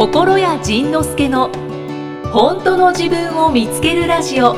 [0.00, 1.50] 心谷仁之助の
[2.32, 4.56] 本当の自分を見つけるラジオ。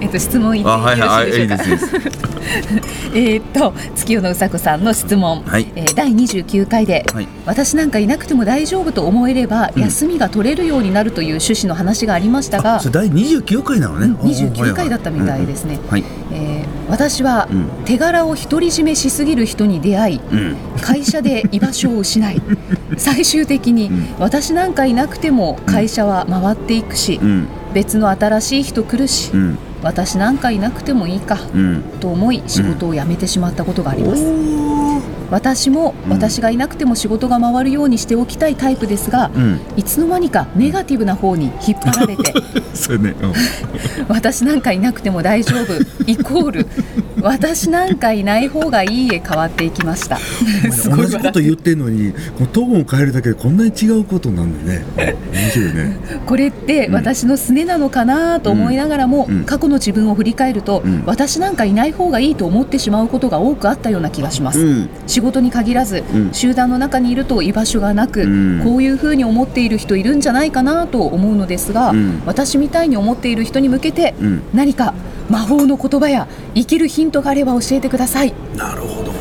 [0.00, 2.38] えっと質問いってよろしいでしょうか？
[3.14, 5.70] えっと月夜野うさこさんの質問、はい。
[5.76, 7.28] えー第29回で、はい。
[7.44, 9.82] 私なんかいなくても大丈夫と思えれば、うん。
[9.82, 15.78] 休みが取れるようになるという趣旨の話がありましたがそ、れ第29回なのね、うん29回だったみたいですね。
[15.90, 16.04] はい
[16.36, 17.68] えー私はうん。
[17.84, 20.56] 手柄を独り占めしすぎる人に出会い、うん。
[20.80, 22.40] 会社で居場所を失い
[22.96, 24.06] 最終的にうん。
[24.18, 27.48] 私なんかいなくても会社は回っていくし、うん。
[27.74, 29.58] 別の新しい人来るし、うん。
[29.82, 31.82] 私なんかいなくてもいいかうん。
[32.00, 34.22] と思い仕事を辞めてしまったことがあります、
[35.30, 36.12] 私もうん。
[36.12, 39.60] 私がいなくても仕事が回るようにしておきたいタイプですが、うん。
[39.76, 42.32] いつの間にかネガティブな方に引っ張られて
[42.98, 43.32] ね、うん。
[44.08, 45.74] 私なんかいなくても大丈夫
[46.06, 46.66] イコール
[47.20, 50.18] 私なんかいない方がいいへ変わっていきました。
[50.88, 54.84] 同じこと言ってんのにこのトーンを変えるだけでこんなに違うことになるんだね。
[55.32, 55.96] 面白いね。
[56.26, 59.44] これって私のすねなのかなと思いながらも、うん。
[59.44, 61.02] 過去の自分を振り返ると、うん。
[61.06, 66.34] 私なんかいない方がいいと思ってしまうことが多くあったような気がします、うん仕事に限らず、うん。
[66.34, 68.60] 集団の中にいると居場所がなく、うん。
[68.62, 72.22] こういうふうに思っている人いるんじゃないかなと思うのですが、うん。
[72.26, 74.42] 私みたいに思っている人に向けて、うん。
[74.52, 74.92] 何か
[75.30, 78.34] 魔法の言葉や生きるヒントがあれば教えてください。
[78.58, 79.12] なるほど。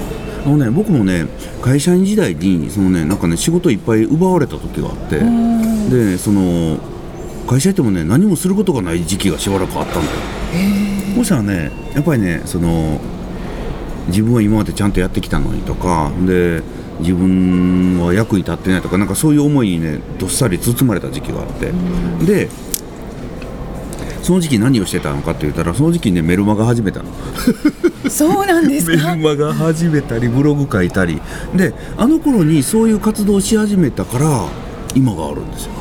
[0.46, 1.28] あのね僕もね
[1.62, 5.20] 会社員時代にそのねなんかね仕事いっぱい奪われた時があって
[5.90, 6.78] でその
[7.48, 10.18] 会社行ってもね何もすることがない時期がしばらくあったんだよ。
[11.16, 13.00] そしたらねやっぱりねその
[14.08, 16.62] 自分は今までちゃんとやってきたのにとかで
[17.00, 21.72] 自分は役に立ってないとかなんかそういう思いにねどっさり包まれた時期があって。
[22.26, 22.50] で
[24.22, 27.06] その時期何をしてたのかって言ったらその時期ねメルマガ始めたの。
[28.10, 29.16] そうなんですメルか。
[29.16, 31.22] マガ始めたりブログ書いたり。
[31.56, 34.48] であの頃にそういう活動をし始めたから
[34.96, 35.72] 今があるんですよ。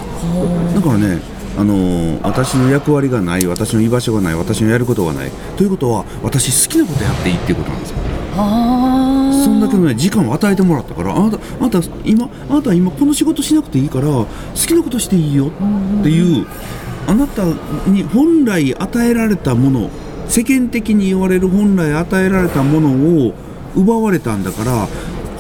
[0.74, 1.20] だからね
[1.56, 5.30] あのー私の役割がない私の居場所がない私のやることがない。
[5.56, 7.96] ということは私好きなことやっていいっていうことなんですよ
[8.34, 16.46] そんだけのね時間を与えてもらったからあなたあなた今あなたは今この仕事しなくていいから好きなことしていいよっていう
[17.06, 17.44] あなた
[17.86, 19.90] に本来与えられたもの
[20.28, 23.34] 世間的に言われる本来与えられたものを
[23.76, 24.88] 奪われたんだから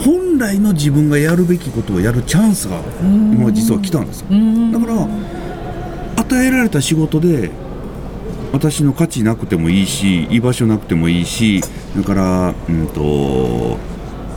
[0.04, 4.26] 本来の自分がやるべきことをやるチャンスが今実は来たんですよ。
[4.72, 5.08] だから
[6.16, 7.50] 与えられた仕事で
[8.54, 11.60] 私の価値なくてもいいし居場所なくてもいいし
[11.96, 13.76] だからうんと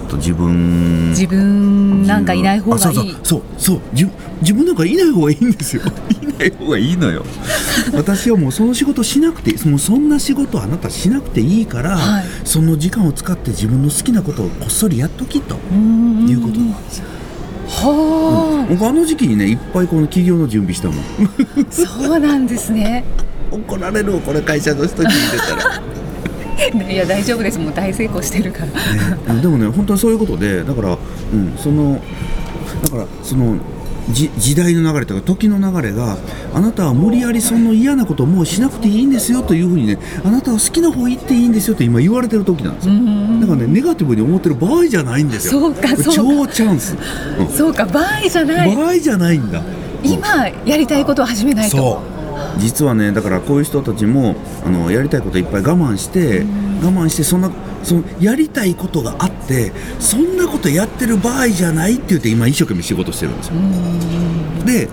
[0.08, 2.84] と自分自分なんかいない方がいい。
[2.84, 3.20] あそうそう。
[3.24, 3.82] そうそう。
[3.94, 4.10] 自
[4.42, 5.84] 自分なんかいない方がいいんですよ。
[6.24, 7.26] いない方がいいのよ。
[7.94, 12.24] 私はもうその仕事しなくてもうそんな仕事あなたしなくていいから、はい。
[12.44, 16.28] その時間を使って自分の好きなことをこっそりやっときとうん。
[16.28, 17.06] いうことなんですよ、
[17.68, 20.98] は僕あの時期にねいっぱいこの企業の準備したもん。
[20.98, 21.02] あ、
[21.70, 23.04] そうなんですね。
[23.52, 25.82] 怒られるわこれ会社の人に聞いてたら。
[26.92, 27.60] いや大丈夫です。
[27.60, 29.34] もう大成功してるから。
[29.34, 30.98] ね、でもね本当にそういうことでだから、
[31.34, 32.02] うん、その
[32.84, 33.58] だからその
[34.10, 36.18] じ時代の流れとか時の流れが
[36.54, 42.94] あなたは無理やりその嫌なことをもうしなくていいんですよというふうにねあなたは好きな方行っていいんですよって今言われてる時なんですよ。
[43.42, 45.60] だからねネガティブに思ってる場合じゃないんですよ。
[45.60, 46.12] そうかそうか。
[46.14, 46.96] 超チャンス、
[47.40, 47.48] うん。
[47.50, 48.76] そうか場合じゃない。
[48.76, 49.62] 場合じゃないんだ。
[50.04, 52.17] 今やりたいことを始めないと。
[52.58, 56.42] 実はねだからこういう人たちもあのやりたいこといっぱい我慢して
[56.82, 57.52] 我慢してそんな
[57.84, 63.54] そのやりたいことがあってそんなことやってる場合じゃないって言って今一生懸命仕事してるんですよ。
[64.66, 64.90] で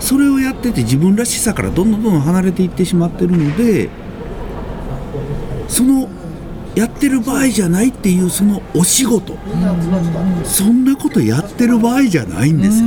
[0.00, 3.88] それをやってて自分らしさからどんどんどんどん離れていってしまってるので
[5.66, 6.08] その
[6.76, 9.36] やってる場合じゃないっていうそのお仕事。
[10.44, 12.84] そんなことやってる場合じゃないんですよ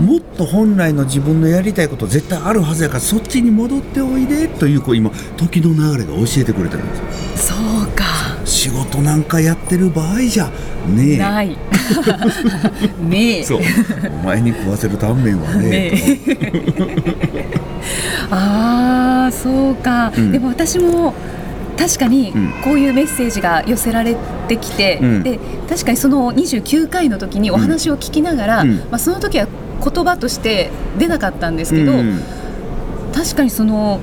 [0.00, 6.96] もっと本来の自分のやりたいこと絶対あるはずやからそっちに戻っておいでというこう今時の流れが教えてくれてるんで
[7.36, 7.54] すよ。
[7.54, 7.54] そ
[7.84, 8.04] うか。
[8.46, 10.50] 仕事なんかやってる場合じゃ
[10.88, 11.18] ねえ。
[11.18, 11.48] ない。
[13.08, 13.44] ねえ。
[13.44, 13.60] そう。
[14.22, 15.92] お前に食わせるタンメンはねね
[16.26, 17.46] え。
[18.30, 20.32] ああそうか、うん。
[20.32, 21.12] でも私も
[21.76, 22.52] 確かにうん。
[22.64, 24.16] こういうメッセージが寄せられ
[24.48, 25.22] てきて、うん。
[25.22, 25.38] で
[25.68, 28.76] 確かにその29回の時にお話を聞きながら、うん。
[28.76, 29.46] まあ、その時は
[29.82, 32.20] 言葉として出なかったんですけど、うん。
[33.12, 34.00] 確かにその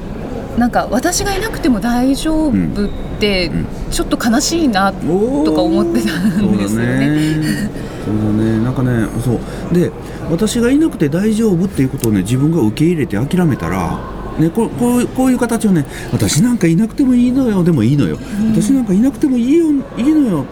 [0.58, 2.90] なんか私がいなくても大丈夫っ
[3.20, 3.66] てうん。
[3.92, 7.70] ちょっと悲しいなとか思ってたんですよね。
[8.06, 8.60] そうだね。
[8.64, 9.40] なんかねそう。
[9.74, 9.92] で
[10.30, 14.00] 私がいなくて大丈夫っていうことをね自分が受け入れて諦めたら
[14.38, 18.20] ね、こうこうこういう形をね私なんかいなくてもいいのよでもいいのよ、
[18.52, 19.66] 私なんかいなくてもいいよ
[19.98, 20.46] いいのよ。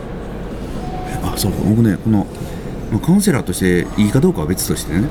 [1.23, 2.25] あそう僕ねこの、
[2.91, 5.07] まあ、カウンセラーとしていいかどうかは別としてね。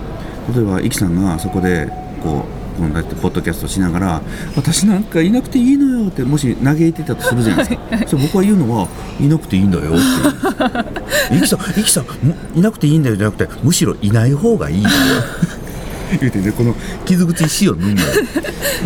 [0.55, 1.89] 例えばイキさんがそこで
[2.23, 4.23] こうこのだってポッドキャストしながら
[4.57, 8.09] 「私なんかいなくていいのよ」ってもし嘆いてたとするじゃないですか。
[8.09, 8.89] それ僕は言うのは
[9.21, 14.91] 「いなくていいんだよ」っていう「イキさんイキさんむいなくていいんだよ」じゃなくてむしろいない方がいいよ。
[16.21, 16.75] 言うてねこの
[17.07, 18.09] 傷口石を縫うんだよ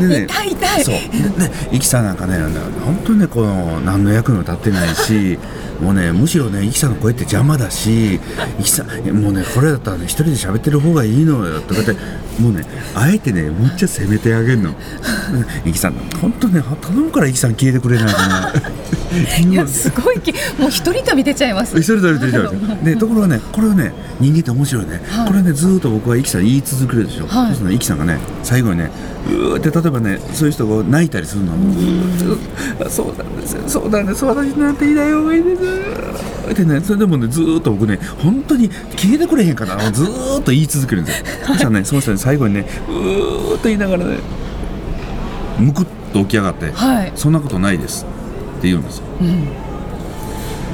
[0.01, 0.85] でね痛い痛い。
[0.85, 0.95] そう。
[0.95, 2.39] でねイキさんなんかね
[2.85, 5.39] 本当にねこの何の役にも立ってないし
[5.81, 8.21] もうねむしろねイキさんの声って邪魔だしイ
[8.63, 11.93] キさんもうねこれだったらね一人で喋ってる方がいいのよとかって
[12.41, 12.65] もうね
[12.95, 14.75] あえてねむっちゃ責めてあげるの。
[15.65, 18.53] イキさん本当ね頼むからイキさん消えてくれないかな
[19.41, 21.77] いやすごいきもう一人旅出ちゃいます。
[21.79, 22.53] 一人で出ちゃう
[22.83, 25.29] で ところがねこれはね人間って面白いね、はい。
[25.29, 27.47] これねずーっと僕はイキさん言い続けるでしょ、はい。
[27.49, 28.91] そうするとねイキさんがね最後にね
[29.35, 33.57] うって例えばねそういう人が泣いたりするのうそうなんです。
[33.57, 34.25] よそうなんです。
[34.25, 35.63] 私なんていない方がいいです。
[36.53, 40.07] ってねそれでもねずっと僕ね本当に消えてくれへんかなずっ
[40.43, 41.19] と言い続けるんです。
[41.21, 44.19] よそしたらねその人ね最後にねうーっと言いながらね
[45.59, 48.05] むくっと起き上がって、はいそんなことないです。
[48.59, 48.99] って言うんです。
[48.99, 49.49] ようん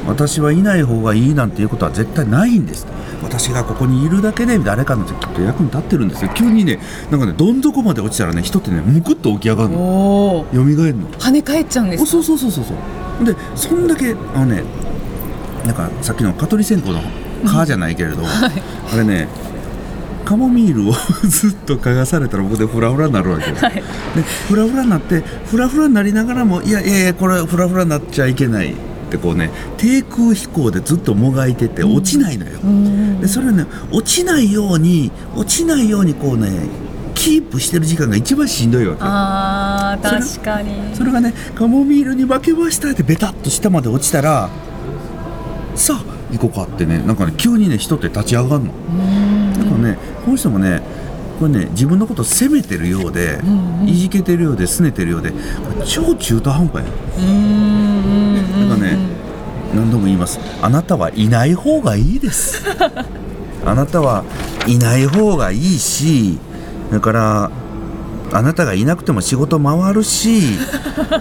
[0.07, 2.87] 私はいない方がいいなんていうことは絶対ないんです。
[3.25, 6.31] 私がここにいるだけで誰かのきっと役に立ってるんですよ。
[6.35, 6.79] 急にね
[7.11, 9.79] なんかねどん底まで落ちたらね人ってねむくっと起き上がるの。
[9.79, 11.09] おお蘇るの。
[11.13, 12.75] 跳ね返っちゃうんですそうそうそうそうそ
[13.23, 13.25] う。
[13.25, 14.63] でそんだけあのね
[15.65, 17.01] なんかさっきの蚊取り線香の
[17.47, 19.29] 蚊じゃないけれど、あれね
[20.25, 20.93] カモミールを
[21.29, 23.75] ずっと嗅がされたら僕でフラフラになるわけよ、はい。
[23.75, 23.83] で
[24.49, 28.75] フラフラになってフラフラになりながらもいやいやいやこれフラフラになっちゃいけない
[29.05, 33.21] ってこうね低空飛行でずっともがいてて落ちないのよ、うん。
[33.21, 36.51] でそれをね落ちないように落ちないようにこうね
[37.15, 39.01] キープしてる時間が一番しんどいわけ。
[39.03, 40.95] あー確かに。
[40.95, 44.51] それがねカモミールに負けましたってベタッと下まで落ちたら
[45.77, 48.73] さあ行こうかってねなんかね急にね人って立ち上がるの。
[48.73, 49.53] うん。
[49.53, 50.83] だからねこの人もね
[51.39, 53.89] これね自分のことを責めてるようで、んうん。
[53.89, 55.33] いじけてるようで拗ねてるようで
[55.85, 56.91] 超中途半端や。
[57.19, 58.24] うん
[58.69, 58.97] なんかね
[59.75, 60.39] 何度も言います。
[60.63, 62.63] あなたはいない方がいいです。
[63.67, 64.25] あなたは
[64.67, 66.39] いない方がいいし
[66.93, 67.51] だから
[68.33, 70.59] あなたがいなくても仕事回るし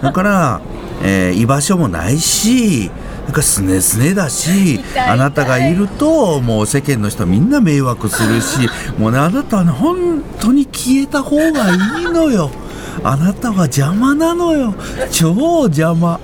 [0.01, 0.61] だから、
[1.03, 2.91] えー居場所もないし
[3.25, 8.69] なんかすねすねだしあなたがいるともう世間の人みんな迷惑するし
[8.99, 12.49] もうねあなたはね本当に消えた方がいいのよ。
[13.03, 14.75] あなたは邪魔なのよ。
[15.11, 16.19] 超邪魔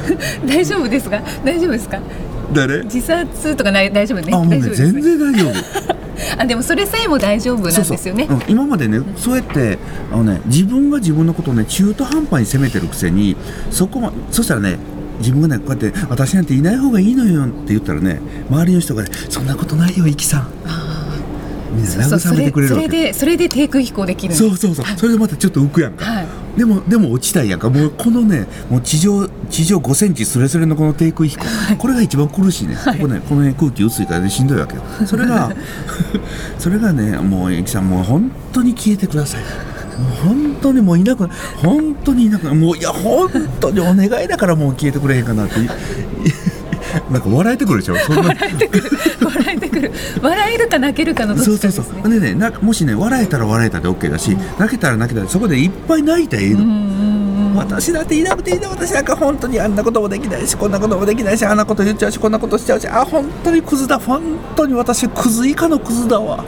[0.46, 1.20] 大丈夫ですか？
[1.44, 1.98] 大丈夫ですか？
[2.52, 2.82] 誰？
[2.84, 4.32] 自殺とかない大丈夫ね。
[4.32, 4.92] あもうね大丈夫です。
[4.92, 5.52] 全然大丈夫。
[6.38, 8.26] あでもそれさえも大丈夫なんですよね。
[8.28, 9.78] そうん今までねそうやって
[10.12, 13.36] あのね自分が自分のことをね中途半端に責めてるくせに
[13.70, 14.76] そこまそしたらね
[15.18, 20.46] 自分がねこうやって「私なんていない方がいいのよ」って言ったらね周りの人がね「そんなことないよイキさん」
[21.74, 24.84] みんな慰めてくれるそれわけでそれで低空飛行できるそうそうそう。
[24.96, 26.26] それでまたちょっと浮くやんか、はい
[26.56, 27.70] でもでも落ちたいやんか。
[27.70, 31.44] もうこのねもう地上地上5センチスレスレのこの低空飛行、
[31.78, 34.82] これが一番苦しいね、ここねこの辺空気薄いからねしんどいわけよ。
[35.06, 35.50] それが
[36.58, 39.40] それがねもうゆきさんもう本当に消えてください。
[39.40, 45.60] もう本当にもういなく本当にいなくもういや本当にお願いだからもう消えてくれへんかなって。
[45.60, 45.68] い
[47.10, 47.96] なんか笑えてくるでしょ？
[47.96, 48.22] そんな。
[48.22, 48.90] 笑えてくる。
[49.24, 49.92] 笑えてくる。
[50.20, 51.84] 笑えるか泣けるかのどっそうちかですね。
[51.84, 57.54] そうそうでねなもしね笑えたら笑えたで OK だし、泣けたら泣けたらそこでいっぱい泣いたらいいの、うんうんうん。
[57.56, 58.70] 私だっていなくていいの。
[58.70, 63.98] 私なんか本当にあんなこともできないしこんなこともできないしあんなこと言っちゃうしこんなことしちゃうしあ本当にクズだ。
[63.98, 64.20] 本
[64.56, 66.44] 当に私クズ以下のクズだわ。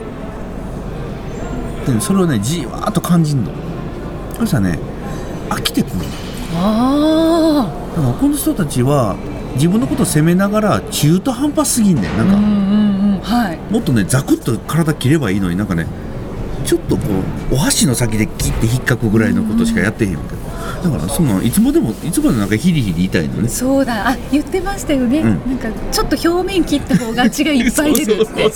[1.87, 3.51] でそれをねじわーっと感じんの。
[4.39, 4.79] そしたらね
[5.49, 6.03] 飽きてくるの。
[6.57, 9.15] あだからこの人たちは
[9.55, 13.59] 自分のことを責めながら中途半端すぎんねんなんか、あうんうんうんはい。
[13.71, 15.87] もっとねザクッと体切ればいいのになんかね
[16.65, 17.03] ちょっとこ
[17.51, 20.23] うお箸の先で切って引っかくぐらいのことしかやってへんけど。
[20.83, 23.49] だからそのいつまでもいつまでなんかヒリヒリ痛いのね。
[23.49, 24.09] そうだ。
[24.09, 25.25] あ言ってましたよね、うん。
[25.25, 28.51] なんかちょっと表面切った方が血がいっぱい出るって。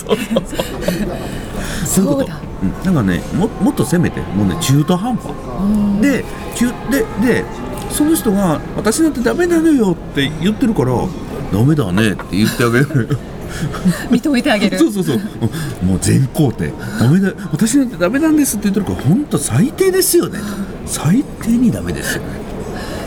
[1.86, 2.40] そうだ。
[2.62, 5.32] うん、なんかねももっと攻めてもうね中途半端。
[5.62, 6.02] うん。
[6.02, 6.24] で
[6.56, 7.46] 中でで
[7.92, 10.94] その人が「私なんてダメなのよ」って言ってるから
[11.52, 13.18] 「ダメだね」って言ってあげる。
[14.12, 14.78] 認めてあげる。
[14.80, 15.16] そうそうそう。
[15.16, 20.40] うんもう全肯定「ダメだ私なんてダメなんです」って言ってるから本当最低ですよね。
[20.86, 22.28] 最低にダメですよね。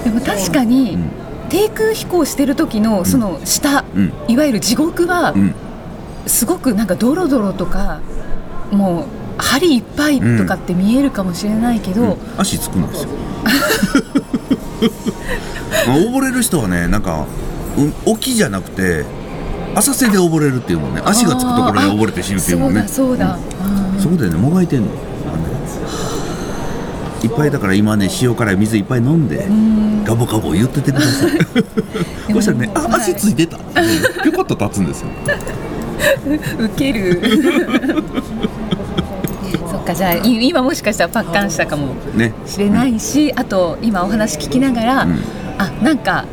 [0.05, 1.11] でも確かに、うん。
[1.49, 4.13] 低空飛行してる時のその下、うん。
[4.27, 5.55] いわゆる地獄はうん。
[6.27, 8.01] すごくなんかドロドロとか
[8.71, 9.05] もう
[9.39, 12.17] 針いっぱいとかって見えるかもしれないけど、うん。
[12.39, 13.09] 足つくんですよ。
[13.45, 14.62] ま あ
[15.87, 17.27] 溺れる人はねなんか
[17.77, 19.05] う沖じゃなくて
[19.75, 21.03] 浅瀬で溺れるっていうもんね。
[21.05, 22.85] 足がつくところで溺れて死ぬっていうもんね。
[22.87, 24.01] そうだそうだ、うん。
[24.01, 24.37] そこでね。
[24.37, 24.87] もがいてんの。
[27.23, 29.47] いっぱいだから今ね塩辛い水いっぱい飲んで
[30.05, 31.31] ガボガボ言っててください。
[32.35, 33.01] そしたらね「あはい。
[33.01, 33.59] 足ついてた」
[34.23, 35.09] ぴょこっと立つんですよ。
[36.59, 37.21] ウケる。
[37.23, 38.62] そ
[39.83, 42.33] っかじゃあい今もしかしたらパッカンしたかもね。
[42.47, 45.19] しれないし、あと今お話聞きながら、うん。
[45.59, 46.25] あなんか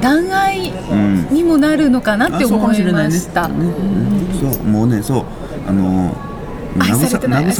[0.00, 1.28] 断崖うん。
[1.30, 3.48] にもなるのかなって思いました。
[3.48, 3.54] ね。
[3.56, 4.52] うん。
[4.52, 4.62] そう。
[4.64, 5.24] もうねそう。
[5.68, 6.14] あの
[6.76, 7.52] 慰め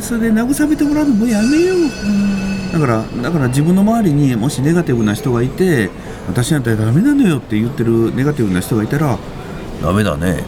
[0.00, 2.72] それで慰めてもらうのもうやめよう。
[2.72, 5.90] だからだから自分の周りにもしネガティブな人がいて
[6.28, 9.18] 私なんてダメなのよって言ってるネガティブな人がいたら
[9.82, 10.44] ダメだね。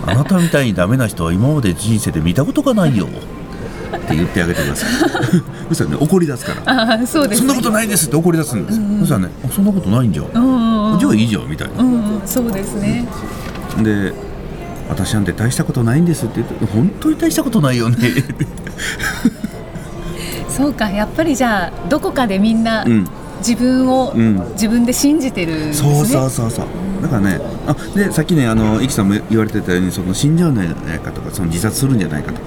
[0.00, 3.06] と あなたみたいにダメな人は今まで人生で見たことがないよ。
[3.06, 4.90] って言ってあげてください。
[5.68, 5.96] そしたらね。
[6.00, 6.82] 怒り出すから。
[6.82, 7.48] ああそうですね。
[7.48, 8.16] そんなことないですって。
[8.16, 9.28] 怒り出すんですよ、そしたらね。
[9.44, 10.98] あそんなことないんじゃん、うんうんうん。
[10.98, 11.82] じゃあいいじゃんみたいな。
[11.82, 12.20] うんうん。
[12.24, 13.06] そうですね。
[13.82, 14.12] で
[14.88, 17.96] 私なんて大したことないんですって言って本当に大したことないよね。
[20.48, 20.88] そうか。
[20.88, 23.06] やっぱりじゃあどこかでみんなうん。
[23.38, 24.42] 自分をうん。
[24.52, 25.94] 自分で信じてるんですね。
[25.94, 26.66] そうそうそうそう
[27.02, 32.40] だからねあでさっきねあのイキさんも言われてたようにその死んじゃうんじゃないかとかその自殺するんじゃないかと。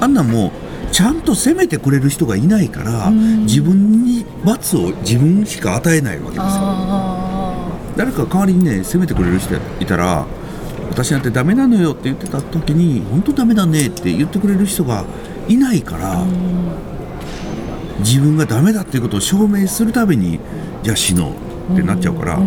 [0.00, 6.42] あんなんもうちゃんと責めてくれる人がいないから自分に罰を自分しか与えないわけですよ。
[6.46, 10.26] あ誰か代わりにね責めてくれる人いたら
[10.90, 15.04] 私なんてダメなのよって言ってた時に本当ダメだねって言ってくれる人が
[15.48, 16.24] いないから
[18.00, 20.40] 自分がダメだっていうことを証明するために
[20.82, 22.38] じゃあ死のうってなっちゃうから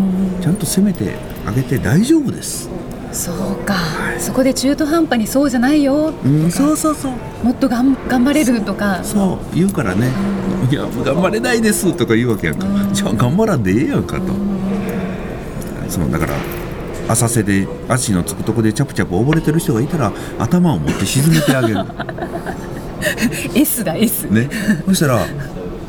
[0.42, 1.16] ちゃんと責めて
[1.46, 2.70] あげて大丈夫です、
[3.12, 3.76] あそうか、
[4.18, 6.14] そこで中途半端にそうじゃないよ。
[6.26, 7.46] うん、そうそうそう。
[7.46, 9.04] もっとがん頑張れるとか。
[9.04, 10.10] そう言うからね
[10.72, 12.66] 「いや頑張れないです」とか言うわけやんか。
[12.92, 14.34] じゃあ頑張らんでええやんかと。
[15.90, 16.34] そうだから
[17.08, 21.80] 浅瀬で足のつくとこでチャプチャプ溺れてる人がいたら頭を持って沈めてあげる。
[23.54, 24.50] S だ S、ね。
[24.86, 25.20] そしたら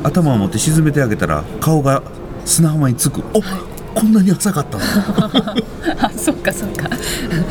[0.03, 2.03] 頭を持って沈めてあげたら顔が
[2.45, 3.21] 砂浜につく。
[3.33, 3.41] お
[3.93, 4.83] こんなに浅かったの。
[6.01, 6.89] あそっかそっか。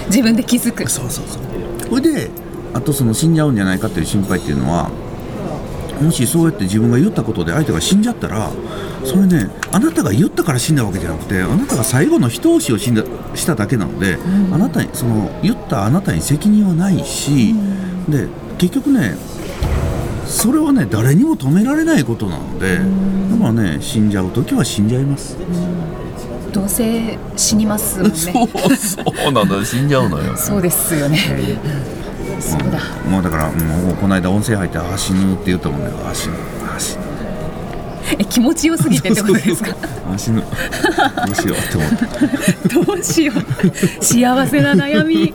[0.06, 0.88] 自分で気づく。
[0.88, 1.54] そうそうそう。
[1.88, 2.30] それで
[2.74, 4.90] あとその死んじゃうんじゃないかっていう心配っていうのは
[6.00, 8.50] もしそうやって自分が言ったことで相手が死んじゃったら
[9.04, 14.18] それねあなたが言ったから死んだわけじゃなくてあなたが最後の一押しを死んだしただけなので、
[14.52, 17.54] あなたにその言ったあなたに責任はないし、
[18.08, 19.16] で結局ね
[20.34, 22.82] それはね誰にも止められないことなので、だ
[23.38, 25.36] からね死んじゃう時は死んじゃいます、
[26.52, 28.16] どうせ死にますもんね。
[28.18, 30.36] そうそうなんだ死んじゃうのよ。
[30.36, 31.18] そうですよね。
[32.40, 32.78] そうだ。
[33.06, 35.90] うんもうだからもうこの間温泉入ってああ死ぬって言ったもんね。
[36.04, 36.34] ああ死ぬ。
[36.68, 37.00] ああ死ぬ。
[38.18, 39.74] え気持ちよすぎてってことですか？
[40.12, 40.40] あ死ぬ。
[40.40, 40.44] ど
[41.32, 41.90] うしようって思っ
[42.82, 42.86] て。
[42.86, 43.32] どうしよ
[44.00, 44.04] う。
[44.04, 45.32] 幸せな悩み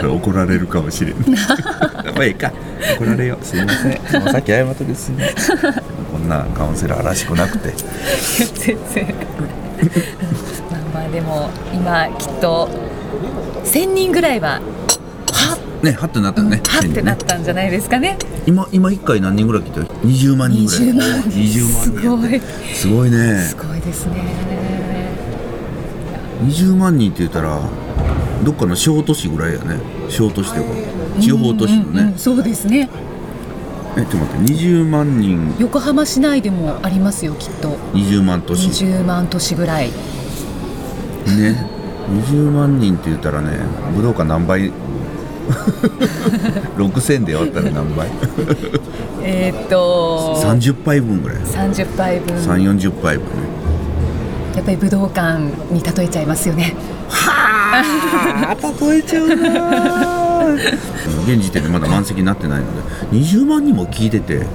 [0.00, 2.52] だから怒られるかもしれんまあいいか。
[2.96, 3.44] 怒られよう。
[3.44, 4.00] すいません。
[4.32, 5.10] さっき謝ったです。
[5.10, 5.72] いません
[6.10, 7.74] こんなカウンセラーらしくなくて。
[8.54, 9.14] 全然。
[10.70, 12.68] まあまあでも今きっと
[13.64, 14.60] 1000人ぐらいは
[15.32, 16.60] はねはってなったね。
[16.66, 18.16] はってなったんじゃないですかね。
[18.46, 20.84] 今今1回何人ぐらい来てる20万人ぐらい。
[20.86, 21.20] 20万。
[21.22, 21.72] 人20万人。
[21.72, 22.40] すごい。
[22.74, 23.38] すごいね。
[23.40, 24.14] すごいですね。
[26.46, 27.60] 20万人って言ったら
[28.44, 29.76] どっかの小都市ぐらいやね。
[30.08, 30.64] 小都市という
[31.16, 32.88] か地方都市のうんうんねそうですね。
[33.96, 35.54] えちょっと待って20万人。
[35.58, 37.76] 横浜市内でもありますよきっと。
[37.92, 38.68] 20万都市。
[38.68, 39.88] 20万都市ぐらい。
[39.88, 41.66] ね。
[42.28, 43.58] 20万人って言ったらね
[43.94, 44.72] 武道館何倍？
[46.76, 48.08] 6000で割ったら何倍？
[49.22, 50.40] えーっと。
[50.44, 51.38] 30杯分ぐらい。
[51.38, 52.36] 30杯分。
[52.36, 53.30] 3 4 0杯分ね。
[54.54, 55.38] やっぱり武道館
[55.72, 56.74] に例えちゃいますよね
[57.72, 60.54] あ例えちゃうな
[61.26, 62.66] 現時点でまだ満席になってないの
[63.10, 64.46] で20万人も聞いてて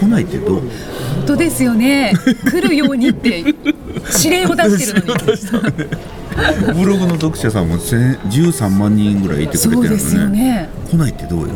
[0.00, 0.60] 来ないってどう？
[0.60, 2.12] 本当ですよね。
[2.50, 3.56] 来るようにって指
[4.30, 5.20] 令を出してるのに。
[6.78, 9.88] ブログの読者さんも1000 13万人ぐらいいてくれてるのね。
[9.88, 10.68] そうですよね。
[10.90, 11.54] 来ないってどうよ？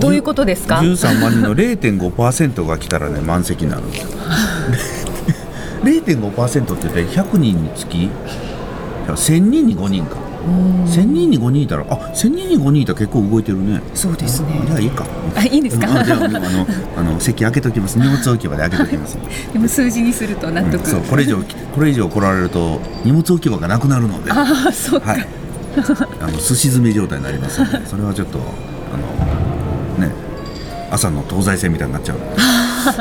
[0.00, 4.08] どういうことですか？13万人の0.5%が来たらね満席になるんですよ。
[5.82, 8.08] 0.5%って言ったら100人につき
[9.14, 10.16] 1000人に5人か。
[10.46, 13.80] 1000人に5人いたらあ1000人に5人いたら結構動いてるね。
[13.94, 14.62] そうですね。
[14.66, 15.04] じゃあいいか。
[15.34, 16.00] あいいんですか？
[16.00, 16.38] あじゃああの
[16.96, 17.98] あの席開けときます。
[17.98, 19.18] 荷物置き場で開けときます、
[19.52, 21.38] でも数字にすると納うん得、そうこれ以上
[21.74, 24.30] これ以上来られると荷物置き場がなくなるので。
[24.30, 25.26] はああそうか、い。
[26.20, 30.12] あのすし詰め状態になりますのでそれはちょっとあのね
[30.90, 32.40] 朝の東西線みたいになっちゃうので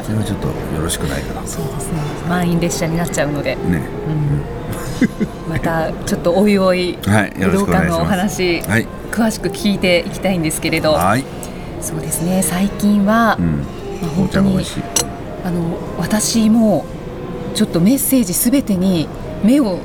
[0.04, 1.48] それはちょっとよろしくないかな。
[1.48, 2.00] そうですね。
[2.28, 3.62] 満員列車になっちゃうので、ね。
[3.68, 4.64] うん、
[5.50, 8.88] またちょっとおいおい武道館のお話、はい。
[9.12, 10.94] 詳しく聞いていきたいんですけれど。
[10.94, 11.24] はい。
[11.82, 13.58] そうですね最近は、うん。
[14.02, 14.58] まあ、お本当に
[15.44, 16.86] あの私も
[17.54, 19.08] ちょっとメッセージすべてに
[19.44, 19.80] 目を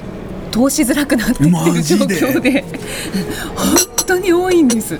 [0.50, 2.64] 通しづらくなってきてマる状況で
[3.55, 3.76] 本
[4.07, 4.99] 当に多いんです。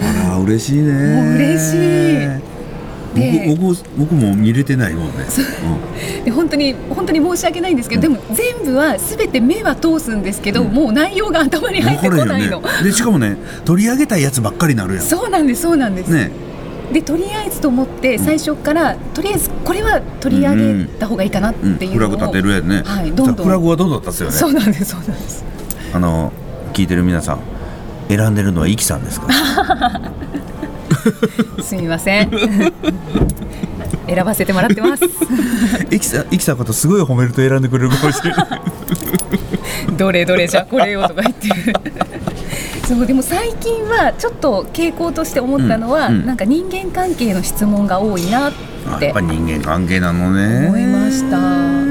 [0.00, 0.92] あら嬉しいね。
[1.36, 2.49] 嬉しい
[3.14, 5.12] で僕僕僕も見れてないもんね。
[6.24, 10.72] で本当に本当に申し訳ないんですけど、でも全部はすべて目は通すんですけど、うん。
[10.72, 12.60] もう内容が頭にうん入ってこないの。
[12.60, 12.68] ね。
[12.84, 15.04] でしかもね取り上げたいやつばっかりなるやん。
[15.04, 16.08] そうなんですそうなんです。
[16.08, 16.30] ね。
[16.92, 22.82] でとりあえずと思って最初から、とりあえずこれは取り上げた方がいいかなってうんいうフラグ立てるやんね。
[22.84, 23.36] はいどんどん。
[23.36, 24.32] さフラグはどんどん立つよね？
[24.32, 25.44] そうなんですそうなんです。
[25.92, 26.32] あの
[26.74, 27.38] 聞いてる皆さん
[28.08, 29.26] 選んでるのはイキさんですか？
[31.62, 32.30] すみません。
[34.06, 35.04] 選ばせてもらってます。
[35.90, 38.48] イキさんイキさんのことすごい褒めると選んでくれるかもしれない
[39.96, 41.48] どれどれじゃこれよとか言って。
[42.86, 48.52] そうでも最近はちょっと傾向として思ったのは、うんうんなんか人間関係の質問が多いなっ
[48.86, 51.89] あやってぱ人間関係なのね思いました。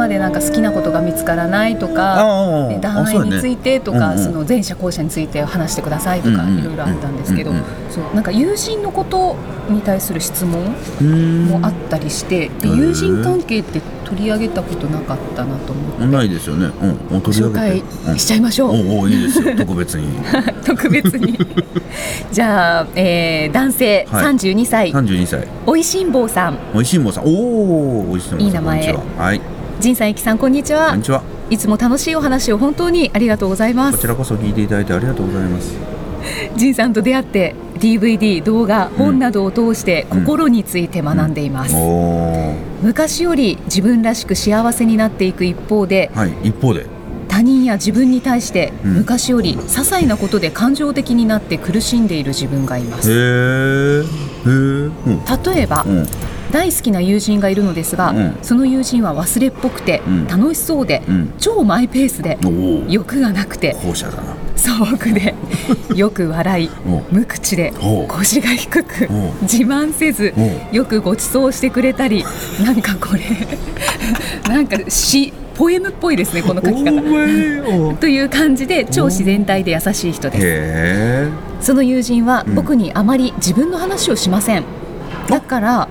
[0.00, 7.52] までなんか好きなことが見つからないとあか、ね談愛についてとか、その前者後者について話してくださいとかいろいろあったんですけど、
[7.90, 9.36] そうなんか友人のこと
[9.68, 10.64] に対する質問
[11.48, 16.06] もあったりして、で友人関係って取り上げたことなかったなと思って。
[16.06, 16.66] ないですよね。
[17.10, 17.86] うんお取り上紹げて。
[18.06, 18.74] 介しちゃいましょう。
[18.74, 18.90] うん。
[18.90, 19.54] おおいいですよ。
[19.56, 20.08] 特別に。
[20.66, 21.38] 特別に。
[22.32, 24.24] じゃあ、えー男性はい。
[24.24, 25.46] 32歳、32歳。
[25.66, 26.58] おいしんぼうさん。
[26.74, 27.24] おいしんぼさん。
[27.24, 28.40] おおおいしんぼさん。
[28.42, 28.96] いい名前。
[29.18, 29.40] はい
[29.80, 30.90] 仁さんさんこんにちは。
[30.90, 31.22] こんにちは。
[31.48, 33.96] いつも楽しいお話を本当にありがとうございます。
[33.96, 35.74] こちらこそ聞いていただいてありがとうございます。
[36.54, 40.20] 仁さんと出会って DVD 動画本などを通してうん。
[40.26, 46.84] 心について学んでいます、おお昔より自分らしく幸せになっていく一方ではい一方で。
[47.28, 48.94] 他人や自分に対してうん。
[48.96, 54.92] 昔より些細なことで感情的になって苦しんでいる自分がいまへすえへえうん。
[55.54, 56.06] 例えば、うん
[56.50, 58.38] 大好きな友人がいるのですが、うん。
[58.42, 60.26] その友人は忘れっぽくて、うん。
[60.26, 61.32] 楽しそうで、うん。
[61.38, 62.38] 超マイペースで
[62.88, 64.34] 欲がなくて後者だな。
[64.56, 65.34] 素朴で
[65.96, 72.26] よく笑いお無口でお腰が低くお自慢せずおよくご馳走してくれたり
[72.62, 73.22] なんかこれ
[74.54, 76.90] なんか詩ポエムっぽいですねこの書き方。
[77.90, 81.28] おという感じで超自然体で優しい人で
[81.60, 81.66] す。
[81.66, 82.54] その友人はうん。
[82.54, 84.64] 僕にあまり自分の話をしません。
[85.28, 85.88] だから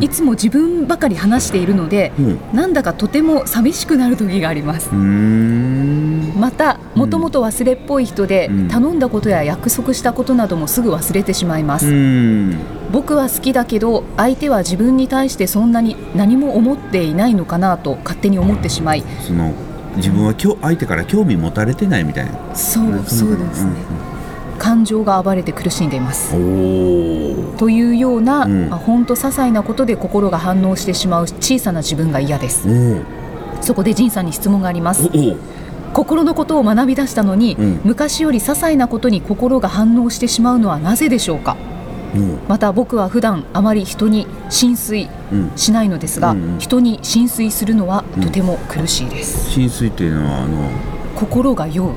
[0.00, 2.40] いつも自分ばかり話しているのでうん。
[2.52, 4.90] なんだかとても寂しくなる時があります。
[4.92, 8.68] またもともと忘れっぽい人で、うん。
[8.68, 12.58] 頼んだことや約束したことなどもすぐ忘れてしまいます、うん。
[12.90, 19.04] 僕は好きだけど相手は自分に対してそんなに何も思っていないのかなと勝手に思ってしまい。
[19.20, 19.52] その
[19.96, 22.32] 自分はきょ相手から興味持たれてないみたいな。
[22.54, 23.72] そうそうですね、
[24.62, 26.30] 感情が暴れて苦しんでいます。
[27.58, 28.70] というような、うん。
[28.70, 32.68] まあ、ほんと些細なことで心が反応してしまう小さな自分が嫌です。
[33.58, 35.10] おそこで仁さんに質問があります。
[35.92, 37.80] 心のことを学び出したのに、うん。
[37.82, 41.56] 昔より些細なことに心が反応してしまうのはなぜでしょうか？
[42.14, 45.50] おまた僕は普段あまり人に浸水うん。
[45.56, 46.58] しないのですが、うんうん。
[46.60, 50.70] 人に浸水するのはとても苦しいです、浸水っていうのはあの
[51.16, 51.90] 心が酔う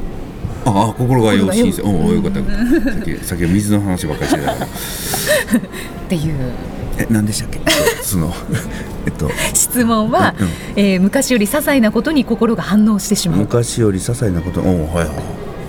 [0.66, 2.46] ああ心がよ心がよ浸水おおよかったさ
[3.00, 4.68] っきさっきは水の話ばっかりしてたからっ
[6.10, 6.36] ていう。
[6.98, 7.60] え何でしたっけ？
[8.04, 8.34] その
[9.06, 9.30] えっと。
[9.54, 10.48] 質問は、うん
[10.78, 13.40] えー昔より些細なことに心が反応してしまう。
[13.40, 14.62] 昔より些細なこと。
[14.62, 15.16] おおはいはい。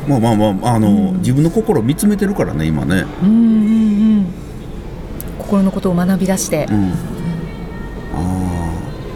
[0.08, 3.04] まあまあまああの、自分の心を見つめてるからね今ね。
[3.22, 3.38] うんうんう
[4.20, 4.26] ん。
[5.40, 6.84] 心のことを学び出して、うん。
[6.84, 6.90] あ
[8.14, 8.70] あ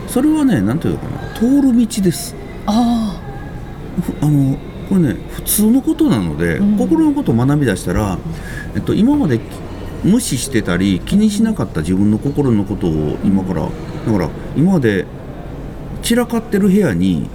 [0.08, 1.38] それはねなんていうのかな。
[1.38, 2.34] 通る道です。
[2.66, 3.20] あ
[4.20, 4.56] ふあの
[4.90, 6.76] これね普通のことなので、うん。
[6.76, 8.18] 心のことを学び出したら、
[8.74, 9.40] えっと、今まで
[10.04, 13.68] 無視してたり気にしなかった自分の心のことを今からだ
[14.12, 15.06] から今まで
[16.02, 17.28] 散らかってる部屋に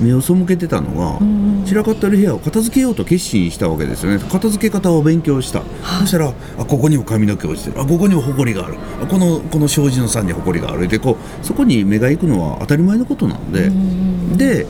[0.00, 1.64] 目を背けてたのが、あ、うんうん。
[1.64, 4.18] 散らかってる部屋を片付けようと決心したわけですよね。
[4.18, 5.62] 片付け方を勉強した、
[6.00, 7.80] そしたらあここにも髪の毛落ちてる。
[7.80, 8.74] あここにも埃がある。
[9.02, 10.88] あこのこの障子の山に埃がある。
[10.88, 14.36] でこうそこに目が行くのは当たり前のことなので、うん。
[14.36, 14.66] で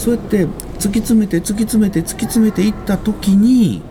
[0.00, 3.82] そうやって突き詰めて突き詰めて突き詰めていった時に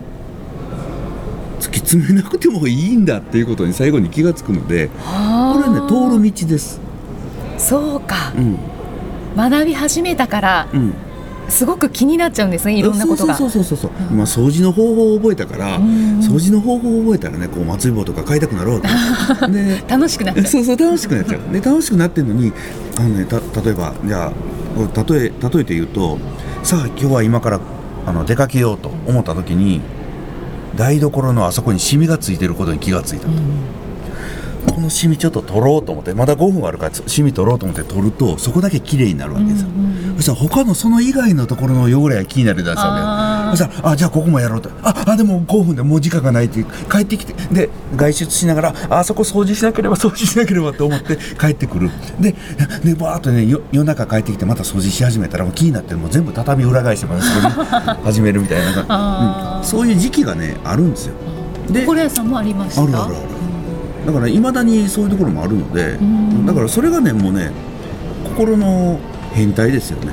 [1.60, 6.80] 突き詰めなくてもいいんだっていうことに最後に気がつくのでこあれねー通る道です。
[7.58, 8.32] そうか。
[8.36, 8.58] うん。
[9.36, 10.94] 学び始めたからうん。
[11.48, 13.36] すごく気になっちゃうんですねいろんなことが。
[13.36, 13.90] そうそうそうそう。
[13.96, 16.18] そう、うんまあ掃除の方法を覚えたから、うん。
[16.18, 18.88] 掃除の方法を覚えたらねこう松井棒とか買いたくなろうと。
[19.46, 20.46] で楽しくなっちゃう。
[20.46, 21.52] そうそう楽しくなっちゃう。
[21.52, 22.52] で楽しくなってるのに
[22.98, 24.32] あのねた例えばじゃあ
[24.76, 26.18] 例え例えて言うと
[26.62, 27.60] さあ今日は今から
[28.06, 29.80] あの出かけようと思った時に
[30.76, 39.68] 台所のあそこにシミがついてることに気がついたと、このシミちょっと取ろうと思ってまだ5分あるからシミ取ろうと思って取るとそこだけ綺麗になるわけですよ、
[40.20, 44.68] そしたら他のその以外のところの汚れが気になるだあーそしたらあじゃあここもやろうと。
[44.82, 51.90] ああでも5分でもう時間がないって帰ってきてで外出しながらあそこ掃除しなければ 掃除しなければと思って帰ってくる。
[52.20, 52.34] で
[52.84, 59.64] でバーっとねよ夜中帰ってきてまた掃除し始めたらもう気になってもう全部畳裏返してまたそこに 始めるみたいな、うん。
[59.64, 61.14] そういう時期がねあるんですよ。
[61.70, 62.82] で心屋さんもありました？
[62.82, 63.14] あるあるある
[64.06, 66.44] だからいまだにそういうところもあるのでん。
[66.44, 67.50] だからそれがねもうね
[68.36, 68.98] 心の
[69.32, 70.12] 変態ですよね。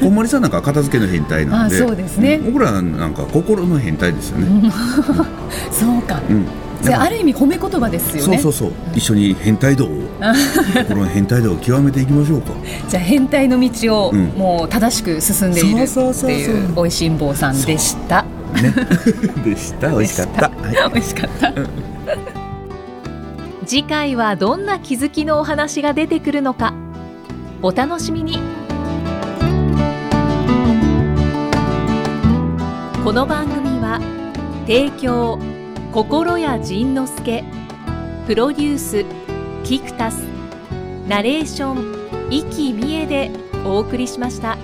[0.00, 1.76] こんまりさんなんか片付けの変態なんで。
[1.76, 2.38] あそうですね。
[2.38, 4.70] 僕らなんか心の変態ですよね、
[5.70, 6.20] そうか。
[6.28, 6.46] うん。
[6.82, 8.38] それだからある意味褒め言葉ですよね。
[8.38, 8.78] そうそうそう。
[8.94, 9.88] 一緒に変態道を。
[10.74, 12.52] 心の変態道を極めていきましょうか。
[12.88, 14.24] じゃあ変態の道をうん。
[14.36, 18.22] もう正しく進んでいるっていうおいしん坊さんでした。
[18.22, 18.74] ね。
[19.44, 19.88] でした。
[19.90, 20.92] 美味しかった、はい。
[20.92, 21.52] 美味しかった。
[23.64, 26.74] 次回はどんな気づきのお話が出てくるのか
[27.64, 28.38] お楽しみに
[33.04, 34.00] この番組は
[34.66, 35.38] 提供
[35.92, 37.44] 心谷仁之助
[38.26, 39.04] プロデュース
[39.62, 40.24] キクタス
[41.06, 43.30] ナレーション生きみえで
[43.64, 44.58] お送りしました。